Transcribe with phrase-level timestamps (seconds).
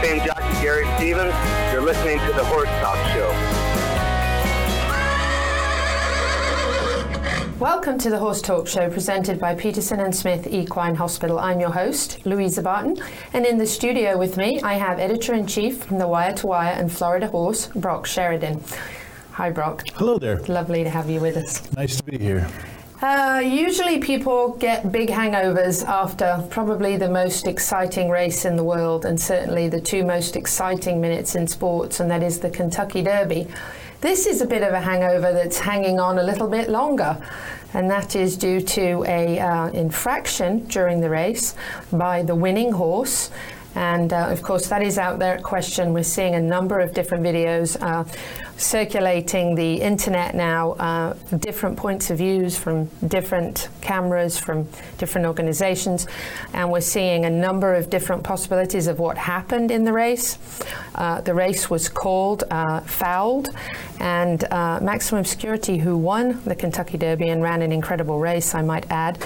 [0.00, 1.34] Fame jockey Gary Stevens.
[1.70, 3.28] You're listening to the Horse Talk Show.
[7.58, 11.38] Welcome to the Horse Talk Show presented by Peterson and Smith Equine Hospital.
[11.38, 12.96] I'm your host, Louisa Barton,
[13.34, 16.46] and in the studio with me I have editor in chief from the Wire to
[16.46, 18.64] Wire and Florida Horse, Brock Sheridan.
[19.32, 19.84] Hi, Brock.
[19.96, 20.40] Hello there.
[20.48, 21.70] Lovely to have you with us.
[21.74, 22.48] Nice to be here.
[23.02, 29.06] Uh, usually, people get big hangovers after probably the most exciting race in the world,
[29.06, 33.48] and certainly the two most exciting minutes in sports, and that is the Kentucky Derby.
[34.02, 37.16] This is a bit of a hangover that's hanging on a little bit longer,
[37.72, 41.54] and that is due to a uh, infraction during the race
[41.90, 43.30] by the winning horse.
[43.74, 45.92] And uh, of course, that is out there at question.
[45.92, 48.04] We're seeing a number of different videos uh,
[48.56, 56.06] circulating the internet now, uh, different points of views from different cameras, from different organizations.
[56.52, 60.38] And we're seeing a number of different possibilities of what happened in the race.
[60.94, 63.48] Uh, the race was called uh, fouled,
[64.00, 68.62] and uh, Maximum Security, who won the Kentucky Derby and ran an incredible race, I
[68.62, 69.18] might add,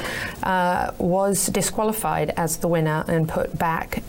[0.98, 4.02] was disqualified as the winner and put back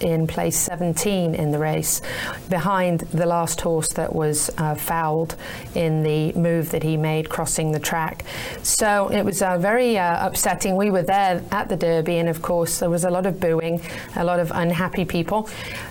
[0.00, 2.00] in place 17 in the race,
[2.48, 5.36] behind the last horse that was uh, fouled
[5.74, 8.24] in the move that he made crossing the track.
[8.62, 10.76] So it was uh, very uh, upsetting.
[10.76, 13.80] We were there at the Derby, and of course, there was a lot of booing,
[14.16, 15.48] a lot of unhappy people.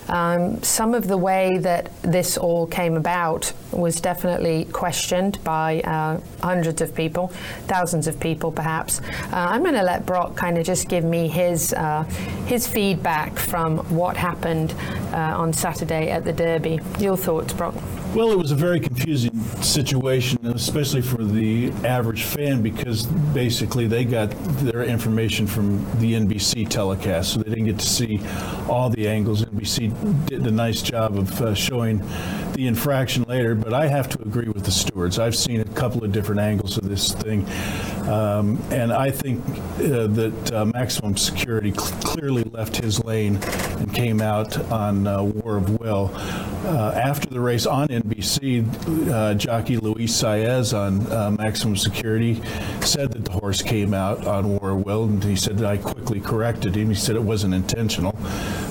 [0.08, 6.20] Um, some of the way that this all came about was definitely questioned by uh,
[6.42, 7.28] hundreds of people,
[7.66, 9.00] thousands of people perhaps.
[9.00, 12.02] Uh, I'm going to let Brock kind of just give me his, uh,
[12.46, 14.74] his feedback from what happened
[15.12, 16.80] uh, on Saturday at the Derby.
[16.98, 17.74] Your thoughts, Brock?
[18.14, 24.04] Well, it was a very confusing situation, especially for the average fan, because basically they
[24.04, 24.30] got
[24.64, 28.20] their information from the NBC telecast, so they didn't get to see
[28.68, 29.44] all the angles.
[29.44, 31.98] NBC did a nice job of uh, showing
[32.54, 35.20] the infraction later, but I have to agree with the stewards.
[35.20, 37.46] I've seen a couple of different angles of this thing,
[38.08, 43.92] um, and I think uh, that uh, maximum security cl- clearly left his lane and
[43.94, 46.10] came out on uh, War of Will.
[46.14, 52.40] Uh, after the race on NBC, uh, jockey Luis Saez on uh, Maximum Security
[52.80, 55.76] said that the horse came out on War of Will, and he said that I
[55.76, 56.88] quickly corrected him.
[56.88, 58.16] He said it wasn't intentional.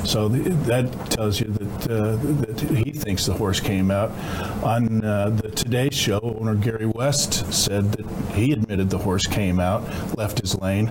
[0.05, 4.11] So th- that tells you that, that he thinks the horse came out.
[4.63, 10.17] On the Today Show, owner Gary West said that he admitted the horse came out,
[10.17, 10.89] left his lane.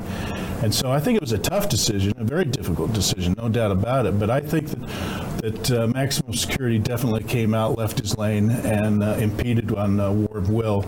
[0.63, 3.71] And so I think it was a tough decision, a very difficult decision, no doubt
[3.71, 4.19] about it.
[4.19, 9.05] But I think that, that uh, maximum security definitely came out, left his lane, and
[9.05, 10.85] uh, impeded on uh, War of Will.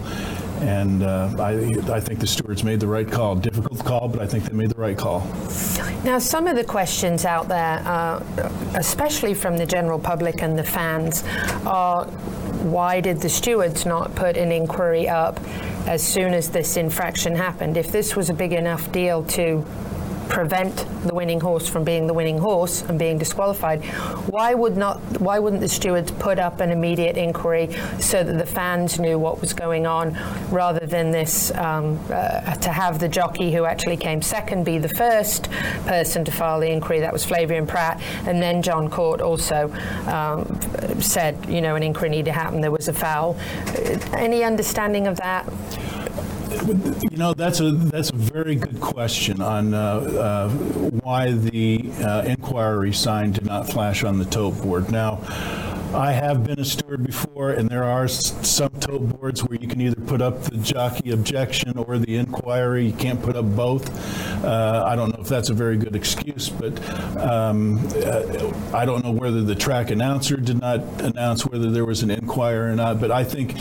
[0.60, 1.52] And uh, I,
[1.90, 3.36] I think the stewards made the right call.
[3.36, 5.20] Difficult call, but I think they made the right call.
[6.04, 8.22] Now, some of the questions out there, uh,
[8.74, 11.22] especially from the general public and the fans,
[11.64, 12.06] are
[12.64, 15.40] why did the stewards not put an inquiry up
[15.86, 17.76] as soon as this infraction happened?
[17.76, 19.64] If this was a big enough deal to
[20.30, 23.84] prevent the winning horse from being the winning horse and being disqualified,
[24.30, 24.98] why would not?
[25.20, 29.40] Why wouldn't the stewards put up an immediate inquiry so that the fans knew what
[29.40, 30.16] was going on,
[30.50, 34.88] rather than this um, uh, to have the jockey who actually came second be the
[34.88, 35.50] first
[35.84, 37.00] person to file the inquiry?
[37.00, 39.70] That was Flavien Prat, and then Jon Court also
[40.06, 40.60] um,
[41.00, 42.60] said, you know, an inquiry needed to happen.
[42.60, 43.36] There was a foul.
[44.14, 45.46] Any understanding of that?
[46.66, 52.22] You know, that's a that's a very good question on uh, uh, why the uh,
[52.26, 54.90] inquiry sign did not flash on the tote board.
[54.90, 55.20] Now,
[55.94, 59.80] I have been a steward before, and there are some tote boards where you can
[59.80, 62.86] either put up the jockey objection or the inquiry.
[62.86, 63.90] You can't put up both.
[64.44, 66.78] Uh, I don't know if that's a very good excuse, but
[67.18, 72.02] um, uh, I don't know whether the track announcer did not announce whether there was
[72.02, 73.00] an inquiry or not.
[73.00, 73.56] But I think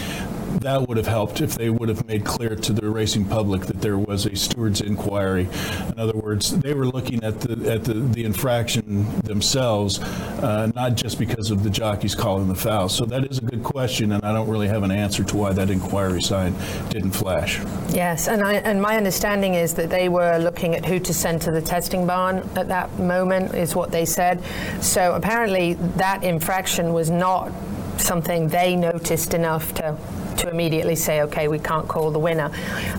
[0.62, 3.82] that would have helped if they would have made clear to the racing public that
[3.82, 5.48] there was a steward's inquiry.
[5.88, 10.96] In other words, they were looking at the at the, the infraction themselves, uh, not
[10.96, 12.90] just because of the jockeys calling the foul.
[12.90, 15.54] So that is a good question, and I don't really have an answer to why
[15.54, 16.56] that inquiry sign
[16.90, 17.60] didn't flash.
[17.90, 21.42] Yes, and I, and my understanding is that they were looking at who to send
[21.44, 24.44] to the testing barn at that moment, is what they said.
[24.82, 27.52] So apparently, that infraction was not
[27.98, 29.98] something they noticed enough to
[30.40, 32.52] to immediately say, okay, we can't call the winner.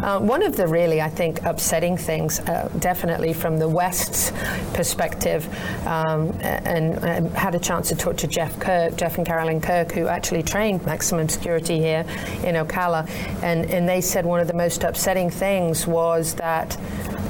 [0.02, 4.32] Uh, one of the really, I think, upsetting things, uh, definitely from the West's
[4.74, 5.48] perspective,
[5.86, 9.92] um, and I had a chance to talk to Jeff Kirk, Jeff and Carolyn Kirk,
[9.92, 12.04] who actually trained maximum security here
[12.44, 13.08] in Ocala,
[13.42, 16.76] and, and they said one of the most upsetting things was that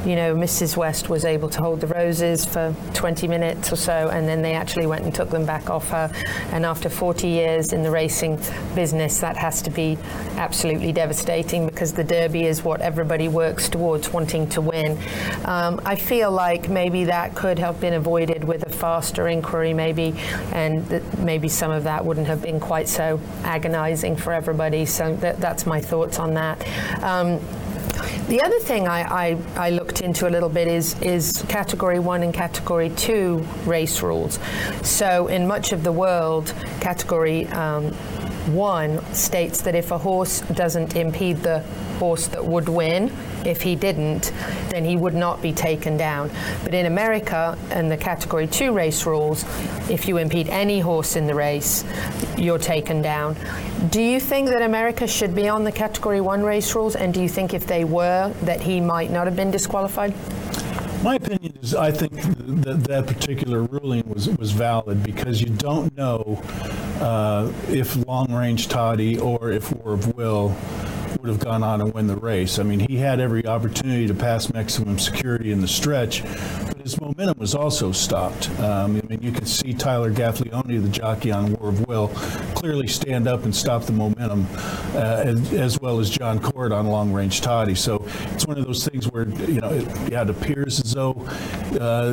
[0.04, 0.76] you know, Mrs.
[0.76, 4.54] West was able to hold the roses for 20 minutes or so, and then they
[4.54, 6.10] actually went and took them back off her.
[6.52, 8.40] And after 40 years in the racing
[8.74, 9.98] business, that has to be
[10.36, 14.98] absolutely devastating because the Derby is what everybody works towards wanting to win.
[15.44, 20.14] Um, I feel like maybe that could have been avoided with a faster inquiry, maybe,
[20.52, 24.86] and maybe some of that wouldn't have been quite so agonizing for everybody.
[24.86, 26.66] So that, that's my thoughts on that.
[27.02, 27.40] Um,
[28.28, 32.22] the other thing I, I, I, looked into a little bit is, is category one
[32.22, 34.38] and category two race rules.
[34.82, 37.94] So, in much of the world, category um,
[38.48, 41.60] one states that if a horse doesn't impede the
[41.98, 43.12] horse that would win,
[43.44, 44.32] if he didn't,
[44.70, 46.30] then he would not be taken down.
[46.64, 49.44] But in America and the category two race rules,
[49.90, 51.84] if you impede any horse in the race,
[52.36, 53.36] you're taken down.
[53.90, 56.96] Do you think that America should be on the category one race rules?
[56.96, 60.14] And do you think if they were, that he might not have been disqualified?
[61.02, 62.12] My opinion is I think
[62.62, 66.42] that that particular ruling was, was valid because you don't know
[67.00, 70.54] uh, if long range toddy or if War of Will
[71.20, 72.58] would have gone on and win the race.
[72.58, 76.22] I mean, he had every opportunity to pass maximum security in the stretch,
[76.82, 78.48] his momentum was also stopped.
[78.60, 82.08] Um, I mean, you can see Tyler Gaffalione, the jockey on War of Will,
[82.54, 84.46] clearly stand up and stop the momentum,
[84.94, 87.74] uh, as, as, well as Jon Court on Long Range Toddy.
[87.74, 91.12] So it's one of those things where, you know, it, yeah, it appears as though
[91.80, 92.12] uh,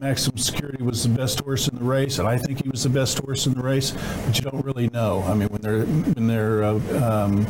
[0.00, 2.90] Maximum Security was the best horse in the race, and I think he was the
[2.90, 3.92] best horse in the race,
[4.26, 5.22] but you don't really know.
[5.26, 7.46] I mean, when they're, when they're uh, um,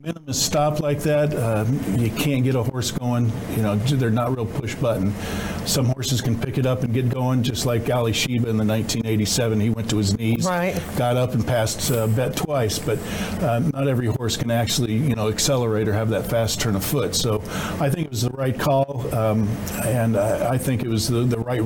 [0.00, 1.64] momentum is stopped like that, uh,
[1.96, 3.32] you can't get a horse going.
[3.56, 5.12] You know, they're not real push button.
[5.66, 9.60] Some horses can pick it up and get going, just like Alysheba in the 1987.
[9.60, 10.80] He went to his knees, right.
[10.96, 12.98] got up and passed uh, bet twice, but
[13.42, 16.84] uh, not every horse can actually, you know, accelerate or have that fast turn of
[16.84, 17.14] foot.
[17.14, 17.42] So
[17.80, 19.48] I think it was the right call, um,
[19.84, 21.62] and I, I think it was the, the right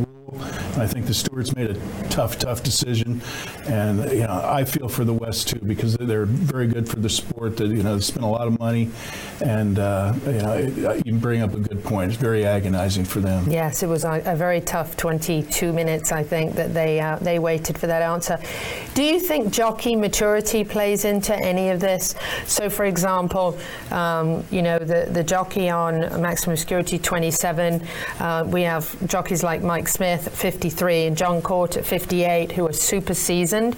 [0.76, 3.20] I think the stewards made a tough, tough decision,
[3.66, 7.10] and you know I feel for the West too because they're very good for the
[7.10, 7.58] sport.
[7.58, 8.90] That you know they spend a lot of money,
[9.40, 12.12] and uh, you know you bring up a good point.
[12.12, 13.50] It's very agonizing for them.
[13.50, 16.10] Yes, it was a, a very tough 22 minutes.
[16.10, 18.38] I think that they uh, they waited for that answer.
[18.94, 22.14] Do you think jockey maturity plays into any of this?
[22.46, 23.58] So, for example,
[23.90, 27.86] um, you know the the jockey on maximum security 27.
[28.18, 30.32] Uh, we have jockeys like Mike Smith at
[30.62, 33.76] 53 and Jon Court at 58 who are super seasoned.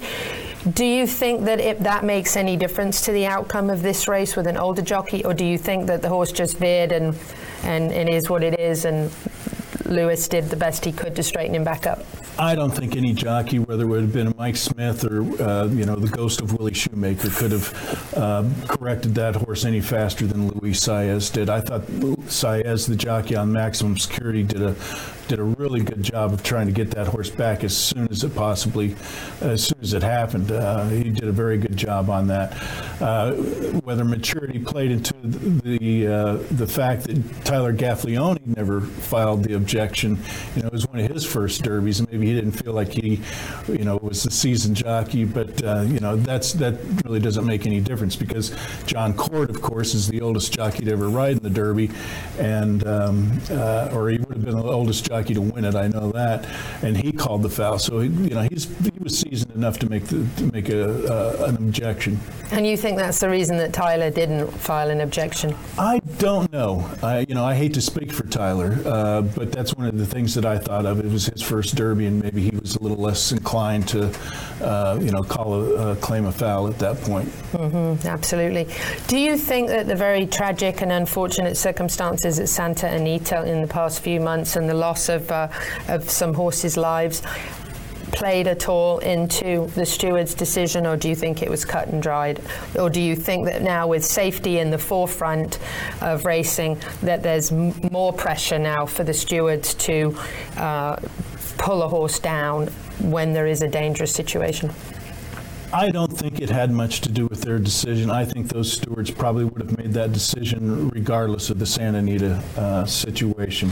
[0.71, 4.35] Do you think that it, that makes any difference to the outcome of this race
[4.35, 7.17] with an older jockey, or do you think that the horse just veered and,
[7.63, 9.11] and it is what it is and
[9.85, 12.05] Lewis did the best he could to straighten him back up?
[12.37, 15.85] I don't think any jockey, whether it would have been Mike Smith or uh, you
[15.85, 20.49] know the ghost of Willie Shoemaker, could have uh, corrected that horse any faster than
[20.49, 21.49] Luis Saez did.
[21.49, 21.89] I thought
[22.25, 24.75] Saez, the jockey on Maximum Security, did a
[25.27, 28.23] did a really good job of trying to get that horse back as soon as
[28.23, 28.95] it possibly,
[29.41, 30.51] as soon as it happened.
[30.51, 32.53] Uh, he did a very good job on that.
[33.01, 33.33] Uh,
[33.83, 40.17] whether maturity played into the uh, the fact that Tyler Gaffalione never filed the objection,
[40.55, 42.89] you know, it was one of his first derbies, and maybe he didn't feel like
[42.89, 43.21] he,
[43.67, 45.25] you know, was the seasoned jockey.
[45.25, 48.55] But uh, you know, that's that really doesn't make any difference because
[48.85, 51.89] Jon Court, of course, is the oldest jockey to ever ride in the Derby,
[52.39, 55.75] and um, uh, or he would have been the oldest jockey to win it.
[55.75, 56.45] I know that,
[56.81, 57.79] and he called the foul.
[57.79, 61.13] So he, you know, he's he was seasoned enough to make the to make a
[61.13, 62.19] uh, an objection.
[62.51, 65.55] And you think that's the reason that Tyler didn't file an objection?
[65.77, 66.89] I don't know.
[67.01, 70.05] I you know I hate to speak for Tyler, uh, but that's one of the
[70.05, 70.99] things that I thought of.
[70.99, 74.11] It was his first Derby, and maybe he was a little less inclined to,
[74.61, 77.27] uh, you know, call a, a, claim a foul at that point.
[77.53, 78.67] Mm-hmm, absolutely.
[79.07, 83.67] Do you think that the very tragic and unfortunate circumstances at Santa Anita in the
[83.67, 85.47] past few months and the loss of uh,
[85.87, 87.21] of some horses' lives
[88.11, 92.01] played at all into the steward's decision, or do you think it was cut and
[92.01, 92.39] dried?
[92.79, 95.59] Or do you think that now, with safety in the forefront
[96.01, 100.17] of racing, that there's m- more pressure now for the stewards to
[100.55, 100.95] uh,
[101.57, 102.67] pull a horse down
[103.01, 104.71] when there is a dangerous situation?
[105.75, 108.09] I don't think it had much to do with their decision.
[108.09, 112.41] I think those stewards probably would have made that decision regardless of the Santa Anita
[112.55, 113.69] uh, situation.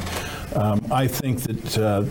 [0.54, 2.04] Um, I think that uh,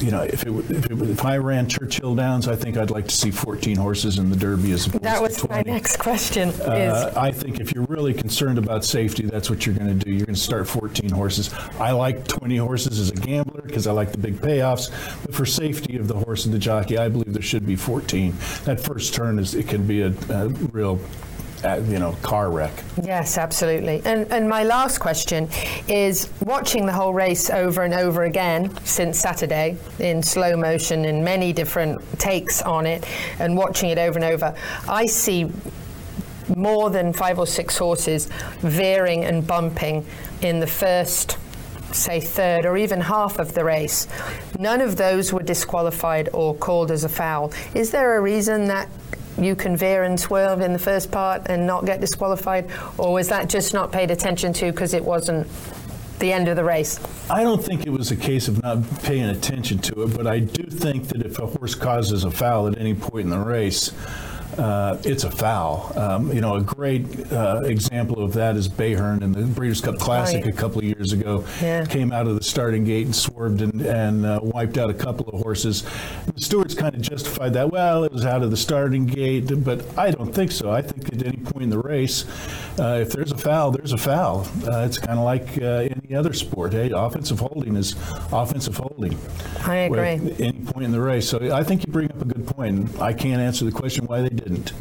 [0.00, 3.08] you know, if it, if, it, if I ran Churchill Downs, I think I'd like
[3.08, 5.54] to see 14 horses in the Derby as opposed that was to 20.
[5.54, 6.50] my next question.
[6.60, 10.10] Uh, I think if you're really concerned about safety, that's what you're going to do.
[10.10, 11.52] You're going to start 14 horses.
[11.78, 14.90] I like 20 horses as a gambler because I like the big payoffs.
[15.24, 18.34] But for safety of the horse and the jockey, I believe there should be 14.
[18.64, 21.00] That first turn is it can be a, a real
[21.64, 22.72] you know, car wreck.
[23.02, 24.02] Yes, absolutely.
[24.04, 25.48] And, and my last question
[25.88, 31.22] is watching the whole race over and over again since Saturday in slow motion in
[31.22, 33.06] many different takes on it
[33.38, 34.54] and watching it over and over,
[34.88, 35.50] I see
[36.56, 38.26] more than five or six horses
[38.60, 40.04] veering and bumping
[40.42, 41.38] in the first
[41.92, 44.06] say third or even half of the race.
[44.58, 47.52] None of those were disqualified or called as a foul.
[47.74, 48.88] Is there a reason that
[49.40, 52.68] you can veer and swerve in the first part and not get disqualified,
[52.98, 55.46] or was that just not paid attention to because it wasn't
[56.18, 57.00] the end of the race?
[57.30, 60.40] I don't think it was a case of not paying attention to it, but I
[60.40, 63.92] do think that if a horse causes a foul at any point in the race,
[64.58, 65.92] uh, it's a foul.
[65.96, 69.98] Um, you know, a great uh, example of that is Bayern in the Breeders' Cup
[69.98, 70.54] Classic Right.
[70.54, 71.44] a couple of years ago.
[71.60, 71.84] Yeah.
[71.86, 75.28] Came out of the starting gate and swerved and, and uh, wiped out a couple
[75.28, 75.82] of horses.
[76.34, 77.70] The stewards kind of justified that.
[77.70, 80.70] Well, it was out of the starting gate, but I don't think so.
[80.70, 82.24] I think at any point in the race,
[82.80, 84.48] uh, if there's a foul, there's a foul.
[84.66, 86.72] Uh, it's kind of like uh, any other sport.
[86.72, 87.94] Hey, offensive holding is
[88.32, 89.18] offensive holding.
[89.64, 90.32] I agree.
[90.32, 91.28] At any point in the race.
[91.28, 92.98] So I think you bring up a good point.
[93.00, 94.72] I can't answer the question why they didn't.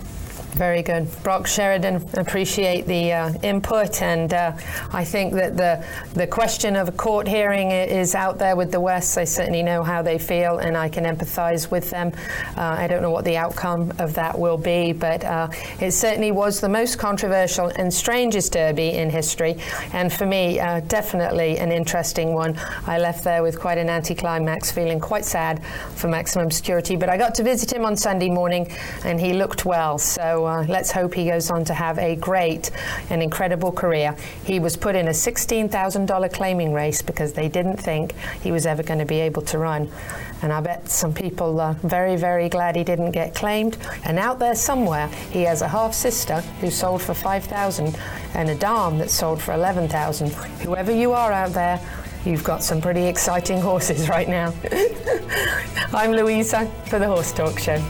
[0.53, 1.07] Very good.
[1.23, 4.51] Brock Sheridan, appreciate the uh, input, and uh,
[4.91, 8.79] I think that the the question of a court hearing is out there with the
[8.79, 9.17] West.
[9.17, 12.11] I certainly know how they feel, and I can empathise with them.
[12.57, 16.31] Uh, I don't know what the outcome of that will be, but uh, it certainly
[16.31, 19.55] was the most controversial and strangest Derby in history,
[19.93, 22.59] and for me, uh, definitely an interesting one.
[22.85, 25.63] I left there with quite an anticlimax, feeling quite sad
[25.95, 28.69] for maximum security, but I got to visit him on Sunday morning,
[29.05, 29.97] and he looked well.
[30.39, 32.71] So uh, let's hope he goes on to have a great
[33.09, 34.15] and incredible career.
[34.45, 38.81] He was put in a $16,000 claiming race because they didn't think he was ever
[38.81, 39.91] going to be able to run.
[40.41, 43.77] And I bet some people are very, very glad he didn't get claimed.
[44.05, 47.99] And out there somewhere, he has a half sister who sold for 5,000
[48.33, 50.31] and a dam that sold for 11,000.
[50.63, 51.81] Whoever you are out there,
[52.23, 54.53] you've got some pretty exciting horses right now.
[55.93, 57.83] I'm Louisa for the Horse Talk Show.